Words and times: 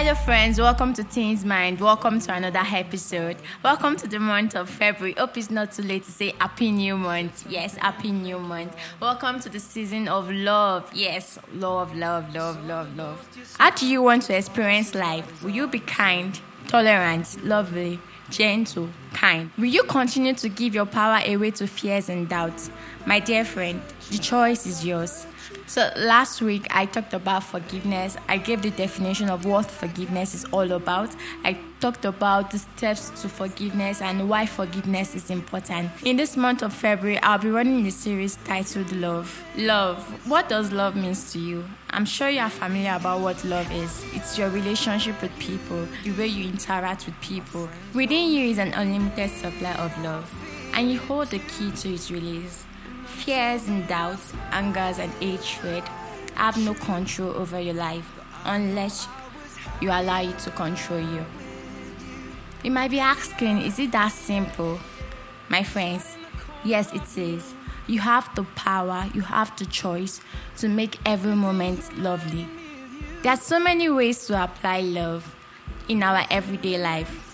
Hello, 0.00 0.14
friends. 0.14 0.60
Welcome 0.60 0.92
to 0.94 1.02
Teens 1.02 1.44
Mind. 1.44 1.80
Welcome 1.80 2.20
to 2.20 2.32
another 2.32 2.62
episode. 2.64 3.36
Welcome 3.64 3.96
to 3.96 4.06
the 4.06 4.20
month 4.20 4.54
of 4.54 4.70
February. 4.70 5.16
Hope 5.18 5.36
it's 5.36 5.50
not 5.50 5.72
too 5.72 5.82
late 5.82 6.04
to 6.04 6.12
say 6.12 6.34
Happy 6.38 6.70
New 6.70 6.96
Month. 6.96 7.46
Yes, 7.50 7.74
Happy 7.74 8.12
New 8.12 8.38
Month. 8.38 8.76
Welcome 9.00 9.40
to 9.40 9.48
the 9.48 9.58
season 9.58 10.06
of 10.06 10.30
love. 10.30 10.88
Yes, 10.94 11.40
love, 11.52 11.96
love, 11.96 12.32
love, 12.32 12.64
love, 12.64 12.96
love. 12.96 13.28
How 13.58 13.70
do 13.70 13.88
you 13.88 14.00
want 14.00 14.22
to 14.22 14.36
experience 14.36 14.94
life? 14.94 15.42
Will 15.42 15.50
you 15.50 15.66
be 15.66 15.80
kind, 15.80 16.40
tolerant, 16.68 17.44
lovely, 17.44 17.98
gentle, 18.30 18.90
kind? 19.14 19.50
Will 19.58 19.64
you 19.64 19.82
continue 19.82 20.34
to 20.34 20.48
give 20.48 20.76
your 20.76 20.86
power 20.86 21.20
away 21.26 21.50
to 21.50 21.66
fears 21.66 22.08
and 22.08 22.28
doubts? 22.28 22.70
My 23.04 23.18
dear 23.18 23.44
friend, 23.44 23.82
the 24.12 24.18
choice 24.18 24.64
is 24.64 24.86
yours. 24.86 25.26
So 25.66 25.90
last 25.96 26.40
week 26.40 26.66
I 26.70 26.86
talked 26.86 27.14
about 27.14 27.44
forgiveness. 27.44 28.16
I 28.28 28.38
gave 28.38 28.62
the 28.62 28.70
definition 28.70 29.28
of 29.28 29.44
what 29.44 29.70
forgiveness 29.70 30.34
is 30.34 30.44
all 30.46 30.72
about. 30.72 31.14
I 31.44 31.58
talked 31.80 32.04
about 32.04 32.50
the 32.50 32.58
steps 32.58 33.10
to 33.22 33.28
forgiveness 33.28 34.02
and 34.02 34.28
why 34.28 34.46
forgiveness 34.46 35.14
is 35.14 35.30
important. 35.30 35.90
In 36.04 36.16
this 36.16 36.36
month 36.36 36.62
of 36.62 36.72
February, 36.72 37.18
I'll 37.20 37.38
be 37.38 37.50
running 37.50 37.86
a 37.86 37.90
series 37.90 38.36
titled 38.44 38.90
Love. 38.92 39.44
Love. 39.56 40.02
What 40.28 40.48
does 40.48 40.72
love 40.72 40.96
means 40.96 41.32
to 41.32 41.38
you? 41.38 41.64
I'm 41.90 42.04
sure 42.04 42.28
you 42.28 42.40
are 42.40 42.50
familiar 42.50 42.94
about 42.94 43.20
what 43.20 43.42
love 43.44 43.70
is. 43.72 44.04
It's 44.12 44.36
your 44.36 44.50
relationship 44.50 45.20
with 45.22 45.36
people, 45.38 45.86
the 46.04 46.12
way 46.12 46.26
you 46.26 46.48
interact 46.48 47.06
with 47.06 47.18
people. 47.20 47.68
Within 47.94 48.30
you 48.30 48.46
is 48.46 48.58
an 48.58 48.72
unlimited 48.74 49.30
supply 49.30 49.74
of 49.74 49.96
love, 50.02 50.30
and 50.74 50.90
you 50.90 50.98
hold 50.98 51.28
the 51.28 51.38
key 51.38 51.70
to 51.70 51.94
its 51.94 52.10
release. 52.10 52.64
Fears 53.16 53.68
and 53.68 53.86
doubts, 53.88 54.32
angers 54.52 54.98
and 54.98 55.12
hatred 55.14 55.84
have 56.34 56.56
no 56.56 56.74
control 56.74 57.30
over 57.30 57.60
your 57.60 57.74
life 57.74 58.08
unless 58.44 59.08
you 59.80 59.90
allow 59.90 60.22
it 60.22 60.38
to 60.38 60.50
control 60.50 61.00
you. 61.00 61.24
You 62.62 62.70
might 62.70 62.90
be 62.90 63.00
asking, 63.00 63.62
is 63.62 63.78
it 63.78 63.92
that 63.92 64.12
simple? 64.12 64.78
My 65.48 65.62
friends, 65.62 66.16
yes, 66.64 66.92
it 66.92 67.18
is. 67.18 67.54
You 67.86 68.00
have 68.00 68.32
the 68.34 68.44
power, 68.54 69.08
you 69.14 69.22
have 69.22 69.56
the 69.56 69.66
choice 69.66 70.20
to 70.58 70.68
make 70.68 70.98
every 71.06 71.34
moment 71.34 71.98
lovely. 71.98 72.46
There 73.22 73.32
are 73.32 73.36
so 73.36 73.58
many 73.58 73.88
ways 73.88 74.26
to 74.26 74.42
apply 74.42 74.80
love 74.80 75.34
in 75.88 76.02
our 76.02 76.24
everyday 76.30 76.78
life. 76.78 77.27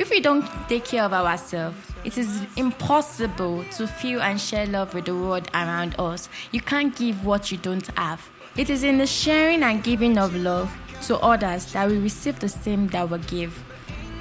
If 0.00 0.08
we 0.08 0.20
don't 0.20 0.46
take 0.66 0.86
care 0.86 1.04
of 1.04 1.12
ourselves, 1.12 1.76
it 2.04 2.16
is 2.16 2.40
impossible 2.56 3.64
to 3.76 3.86
feel 3.86 4.22
and 4.22 4.40
share 4.40 4.64
love 4.64 4.94
with 4.94 5.04
the 5.04 5.14
world 5.14 5.46
around 5.52 5.94
us. 5.98 6.30
You 6.52 6.62
can't 6.62 6.96
give 6.96 7.26
what 7.26 7.52
you 7.52 7.58
don't 7.58 7.86
have. 7.98 8.26
It 8.56 8.70
is 8.70 8.82
in 8.82 8.96
the 8.96 9.06
sharing 9.06 9.62
and 9.62 9.84
giving 9.84 10.16
of 10.16 10.34
love 10.34 10.74
to 11.02 11.18
others 11.18 11.70
that 11.74 11.86
we 11.86 11.98
receive 11.98 12.40
the 12.40 12.48
same 12.48 12.88
that 12.88 13.10
we 13.10 13.18
give. 13.18 13.62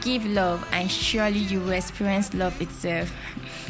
Give 0.02 0.25
love, 0.25 0.67
and 0.73 0.91
surely 0.91 1.39
you 1.39 1.61
will 1.61 1.72
experience 1.72 2.33
love 2.33 2.61
itself. 2.61 3.09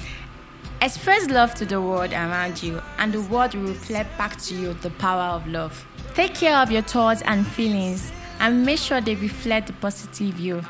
Express 0.82 1.30
love 1.30 1.54
to 1.54 1.66
the 1.66 1.80
world 1.80 2.12
around 2.12 2.64
you, 2.64 2.82
and 2.98 3.14
the 3.14 3.22
world 3.22 3.54
will 3.54 3.68
reflect 3.68 4.18
back 4.18 4.36
to 4.42 4.56
you 4.56 4.74
the 4.82 4.90
power 4.90 5.36
of 5.36 5.46
love. 5.46 5.86
Take 6.16 6.34
care 6.34 6.58
of 6.58 6.72
your 6.72 6.82
thoughts 6.82 7.22
and 7.22 7.46
feelings, 7.46 8.12
and 8.40 8.66
make 8.66 8.80
sure 8.80 9.00
they 9.00 9.14
reflect 9.14 9.68
the 9.68 9.74
positive 9.74 10.40
you. 10.40 10.64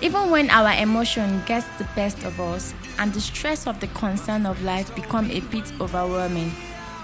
Even 0.00 0.30
when 0.30 0.50
our 0.50 0.72
emotion 0.72 1.42
gets 1.46 1.66
the 1.78 1.88
best 1.94 2.24
of 2.24 2.40
us 2.40 2.74
and 2.98 3.12
the 3.12 3.20
stress 3.20 3.66
of 3.66 3.78
the 3.80 3.86
concern 3.88 4.46
of 4.46 4.62
life 4.62 4.94
become 4.94 5.30
a 5.30 5.40
bit 5.40 5.72
overwhelming, 5.80 6.50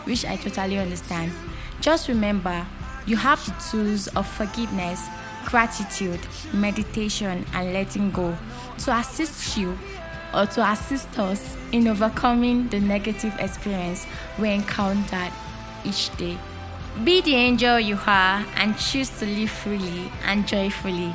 which 0.05 0.25
I 0.25 0.37
totally 0.37 0.79
understand, 0.79 1.33
just 1.81 2.09
remember 2.09 2.67
you 3.07 3.17
have 3.17 3.45
the 3.47 3.55
tools 3.71 4.09
of 4.09 4.27
forgiveness, 4.27 5.07
gratitude, 5.47 6.21
meditation, 6.53 7.47
and 7.55 7.73
letting 7.73 8.11
go 8.11 8.37
to 8.81 8.97
assist 8.97 9.57
you 9.57 9.79
or 10.35 10.47
to 10.47 10.71
assist 10.71 11.19
us 11.19 11.57
in 11.73 11.89
overcoming 11.89 12.69
the 12.69 12.81
negative 12.81 13.35
experience 13.39 14.07
we 14.39 14.51
encountered 14.51 15.33
each 15.85 16.15
day. 16.17 16.37
Be 17.05 17.21
the 17.21 17.35
angel 17.35 17.79
you 17.79 17.99
are 18.07 18.45
and 18.57 18.77
choose 18.77 19.09
to 19.21 19.25
live 19.25 19.51
freely 19.51 20.11
and 20.25 20.47
joyfully. 20.47 21.15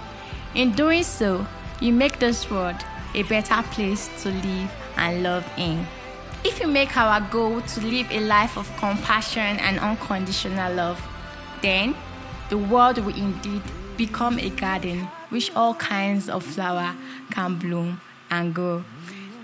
In 0.56 0.72
doing 0.74 1.04
so, 1.04 1.48
you 1.80 1.92
make 1.92 2.20
this 2.20 2.50
world 2.52 2.76
a 3.16 3.24
better 3.24 3.64
place 3.72 4.10
to 4.22 4.30
live 4.30 4.72
and 4.98 5.24
love 5.24 5.50
in. 5.58 5.88
If 6.44 6.60
you 6.60 6.68
make 6.68 6.96
our 6.96 7.22
goal 7.22 7.62
to 7.62 7.82
live 7.82 8.12
a 8.12 8.20
life 8.20 8.56
of 8.58 8.70
compassion 8.78 9.58
and 9.60 9.80
unconditional 9.80 10.74
love, 10.76 11.02
then 11.64 11.96
the 12.50 12.58
world 12.60 13.00
will 13.00 13.16
indeed 13.16 13.64
become 13.98 14.38
a 14.38 14.50
garden 14.50 15.08
which 15.30 15.52
all 15.56 15.74
kinds 15.74 16.30
of 16.30 16.44
flower 16.44 16.96
can 17.32 17.56
bloom 17.56 18.00
and 18.30 18.54
grow. 18.54 18.84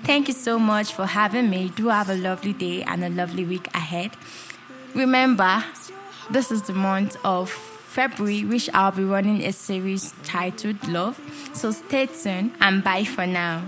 Thank 0.03 0.27
you 0.27 0.33
so 0.35 0.59
much 0.59 0.93
for 0.93 1.07
having 1.07 1.49
me. 1.49 1.71
Do 1.75 1.87
have 1.87 2.09
a 2.09 2.15
lovely 2.15 2.53
day 2.53 2.83
and 2.83 3.03
a 3.03 3.09
lovely 3.09 3.45
week 3.45 3.67
ahead. 3.73 4.11
Remember, 4.93 5.63
this 6.29 6.51
is 6.51 6.61
the 6.63 6.73
month 6.73 7.17
of 7.23 7.78
February, 7.89 8.45
which 8.45 8.69
I'll 8.73 8.91
be 8.91 9.03
running 9.03 9.43
a 9.43 9.51
series 9.51 10.13
titled 10.23 10.87
Love. 10.87 11.19
So 11.53 11.71
stay 11.71 12.05
tuned 12.05 12.53
and 12.61 12.83
bye 12.83 13.03
for 13.03 13.25
now. 13.25 13.63